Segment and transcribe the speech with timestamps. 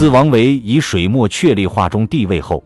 [0.00, 2.64] 自王维以水墨确立画中地位后，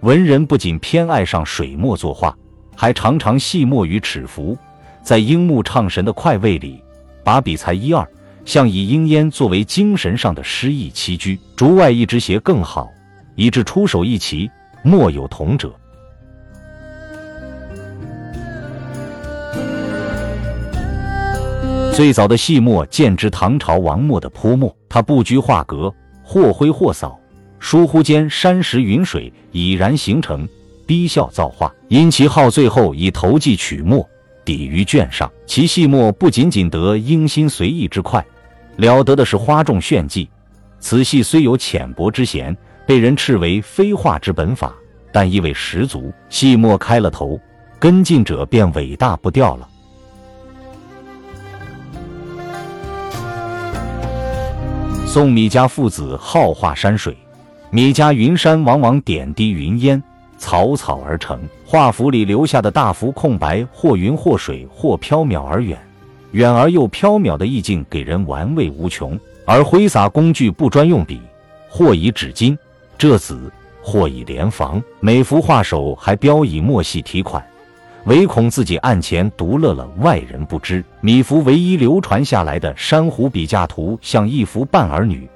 [0.00, 2.34] 文人不仅偏爱上水墨作画，
[2.74, 4.56] 还常常戏墨于尺幅，
[5.02, 6.82] 在樱木唱神的快慰里，
[7.22, 8.08] 把笔才一二，
[8.46, 12.88] 像以鹰烟作为精神上的诗意栖居，竹外一枝斜更好，
[13.34, 14.50] 以致出手一齐，
[14.82, 15.70] 莫有同者。
[21.92, 25.94] 最早的细墨见之唐朝王墨的泼墨，他不拘画格，
[26.30, 27.18] 或挥或扫，
[27.58, 30.48] 疏忽间山石云水已然形成，
[30.86, 31.74] 逼笑造化。
[31.88, 34.08] 因其好最后以头迹取墨，
[34.44, 35.28] 抵于卷上。
[35.44, 38.24] 其细墨不仅仅得应心随意之快，
[38.76, 40.30] 了得的是花重炫技。
[40.78, 42.56] 此戏虽有浅薄之嫌，
[42.86, 44.72] 被人斥为非画之本法，
[45.10, 46.12] 但意味十足。
[46.28, 47.40] 细墨开了头，
[47.80, 49.68] 跟进者便伟大不掉了。
[55.12, 57.16] 宋米家父子好画山水，
[57.70, 60.00] 米家云山往往点滴云烟，
[60.38, 61.36] 草草而成。
[61.66, 65.76] 画幅里留下的大幅空白，或云或水，或飘渺而远，
[66.30, 69.18] 远而又飘渺的意境，给人玩味无穷。
[69.44, 71.20] 而挥洒工具不专用笔，
[71.68, 72.56] 或以纸巾
[72.96, 73.52] 浙子，
[73.82, 77.44] 或以连房，每幅画手还标以墨细题款。
[78.06, 80.82] 唯恐自己案前独乐了，外人不知。
[81.00, 85.28] 米芾唯一流传下来的《珊瑚笔架图》像一幅半儿女。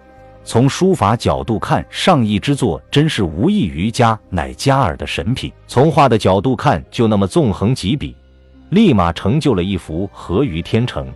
[0.45, 5.53] 从书法角度看，上意之作真是无异于家，乃家儿的神品。
[5.67, 8.17] 从画的角度看，就那么纵横几笔，
[8.71, 11.07] 立马成就了一幅合于天成、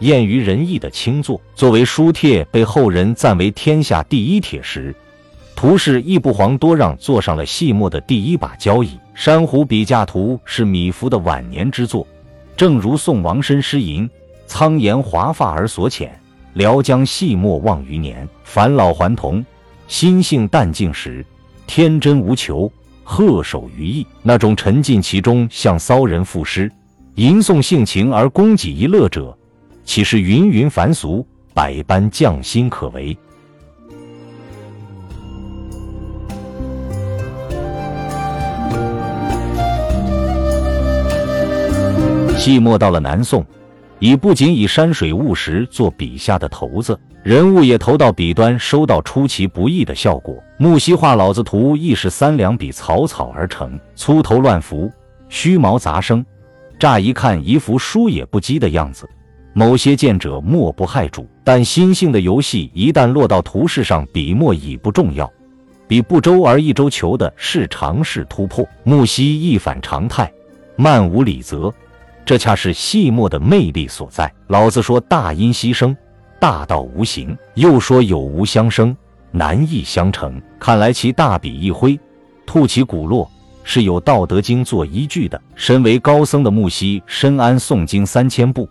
[0.00, 1.40] 艳于人意的清作。
[1.54, 4.94] 作为书帖，被后人赞为天下第一帖时。
[5.56, 8.88] 图示亦不遑多让，坐上了细墨的第一把交椅。
[9.22, 12.06] 《珊瑚笔架图》是米芾的晚年之作，
[12.56, 14.08] 正如宋王申诗吟
[14.48, 16.08] ：“苍颜华发而所遣，
[16.54, 18.26] 聊将细墨望余年。
[18.44, 19.44] 返老还童，
[19.86, 21.22] 心性淡静时，
[21.66, 22.72] 天真无求，
[23.04, 26.72] 鹤守于意。”那种沉浸其中，像骚人赋诗，
[27.16, 29.36] 吟诵性情而供给一乐者，
[29.84, 33.14] 岂是芸芸凡俗，百般匠心可为？
[42.40, 43.44] 细墨到了南宋，
[43.98, 50.42] 已不仅以山水物实做笔下的头子，人物也投到笔端，收到出其不意的效果。
[50.56, 54.90] 木樨画老子图亦是三两笔草草而成，粗头乱浮，
[55.28, 56.24] 虚毛杂生，
[56.78, 59.06] 乍一看一副疏野不羁的样子。
[59.52, 65.30] 某些见者莫不害主，但心性的游戏一旦落到图式上，笔墨已不重要，
[65.86, 68.66] 比不周而一周求的是尝试突破。
[68.82, 70.32] 木樨一反常态，
[70.74, 71.70] 漫无礼则。
[72.30, 74.32] 这恰是细墨的魅力所在。
[74.46, 75.96] 老子说：“大音希声，
[76.38, 78.96] 大道无形；又说有无相生，
[79.32, 81.98] 难易相成。”看来其大笔一挥，
[82.46, 83.28] 吐其骨落，
[83.64, 85.42] 是有《道德经》做依据的。
[85.56, 88.68] 身为高僧的木樨深谙诵经三千部，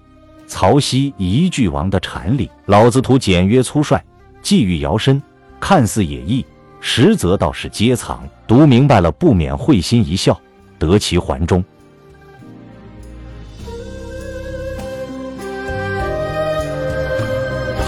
[0.48, 2.50] 曹溪一句王的禅理。
[2.68, 4.02] 老子图简约粗率，
[4.42, 5.22] 寄欲摇身，
[5.60, 6.46] 看似野意，
[6.80, 8.24] 实则倒是阶藏。
[8.48, 10.40] 读明白了，不免会心一笑，
[10.78, 11.62] 得其环中。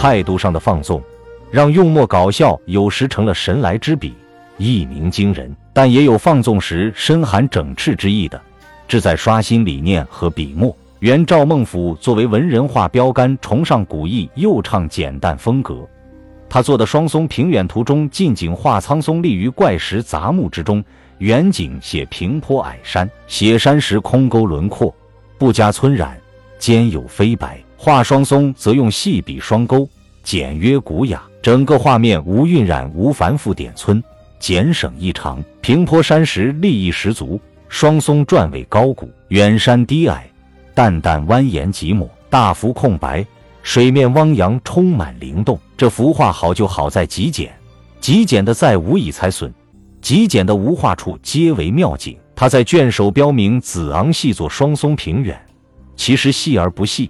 [0.01, 0.99] 态度上的放纵，
[1.51, 4.15] 让用墨搞笑有时成了神来之笔，
[4.57, 8.41] 一鸣惊人；但也有放纵时深含整饬之意的，
[8.87, 10.75] 志在刷新理念和笔墨。
[11.01, 15.87] 原赵孟俯作为文人画标杆，崇尚古意，又唱简淡风格。
[16.49, 20.83] 他做的《双松平远图》中，近景画苍松立于怪石杂木之中，
[21.19, 24.91] 远景写平坡矮山，写山时空沟轮廓，
[25.37, 26.19] 不加皴染，
[26.57, 27.59] 兼有飞白。
[27.83, 29.89] 画双松则用细笔双钩，
[30.21, 33.99] 简约古雅，整个画面无晕染，无繁复点皴，
[34.39, 35.43] 简省异常。
[35.61, 40.29] 平坡山石立意十足，双松转尾高古，远山低矮，
[40.75, 43.25] 淡淡蜿蜒几抹，大幅空白，
[43.63, 45.59] 水面汪洋，充满灵动。
[45.75, 47.51] 这幅画好就好在极简，
[47.99, 49.51] 极简的在无以裁损，
[50.01, 52.15] 极简的无画处皆为妙景。
[52.35, 55.35] 他在卷首标明子昂细作双松平远，
[55.95, 57.09] 其实细而不细。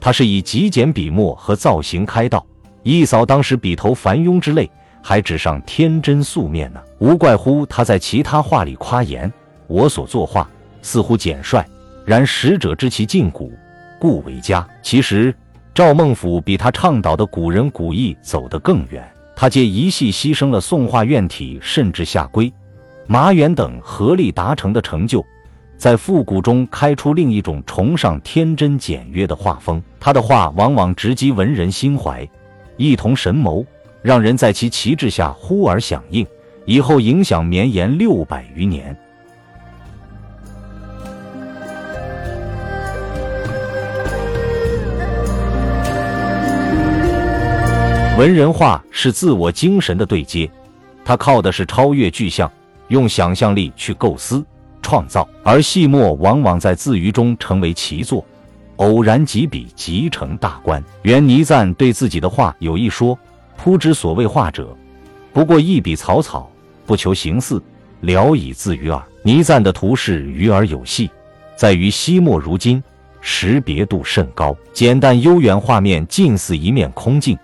[0.00, 2.44] 他是以极简笔墨和造型开道，
[2.82, 4.70] 一扫当时笔头繁庸之类，
[5.02, 6.80] 还纸上天真素面呢。
[6.98, 9.32] 无怪乎他在其他画里夸言
[9.66, 10.48] ：“我所作画
[10.82, 11.64] 似乎简率，
[12.04, 13.52] 然使者知其近古，
[14.00, 15.34] 故为佳。”其实
[15.74, 19.06] 赵孟俯比他倡导的古人古意走得更远，
[19.36, 22.52] 他借一系牺牲了宋画院体，甚至下归、
[23.06, 25.24] 马远等合力达成的成就。
[25.78, 32.28] 在复古中开出另一种崇尚天真简约的画风，他的画往往直击文人心怀，
[32.76, 33.64] 一同神谋，
[34.02, 36.26] 让人在其旗帜下呼而响应，
[36.64, 38.94] 以后影响绵延六百余年。
[48.18, 50.50] 文人画是自我精神的对接，
[51.04, 52.50] 它靠的是超越具象，
[52.88, 54.44] 用想象力去构思
[54.88, 58.24] 创造，而戏墨往往在自娱中成为奇作，
[58.76, 60.82] 偶然几笔即成大观。
[61.02, 63.18] 原倪瓒对自己的画有一说
[63.54, 64.74] ：“铺之所谓画者，
[65.30, 66.50] 不过一笔草草，
[66.86, 67.62] 不求形似，
[68.00, 71.10] 聊以自娱耳。”倪瓒的图式余而有细，
[71.54, 72.82] 在于惜墨如金，
[73.20, 77.36] 识别度甚高，简单悠远画面近似一面空镜。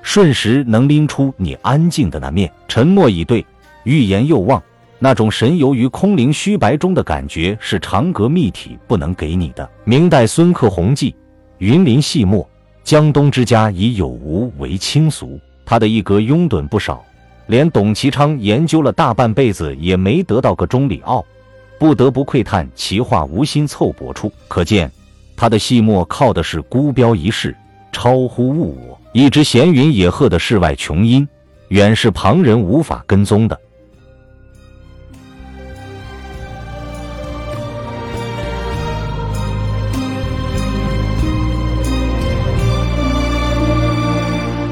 [0.00, 3.44] 瞬时能拎出你安静的那面，沉默以对，
[3.84, 4.62] 欲言又忘，
[4.98, 9.68] 那种神游于空灵虚白中的感觉，是长阁秘体不能给你的。
[9.84, 11.14] 明代孙克弘记，
[11.58, 12.48] 云林细墨，
[12.82, 17.04] 江东之家以有无为轻俗，他的一格拥趸不少，
[17.46, 21.24] 连董其昌研究了大半辈子也没得到个中里奥，
[21.78, 24.32] 不得不喟叹其画无心凑薄处。
[24.48, 24.90] 可见
[25.36, 27.54] 他的细墨靠的是孤标一世，
[27.92, 28.98] 超乎物我。
[29.12, 31.28] 一只闲云野鹤的世外琼音，
[31.68, 33.60] 远是旁人无法跟踪的。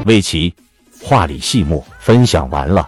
[0.05, 0.53] 魏齐，
[1.01, 2.87] 画里细末分享完了。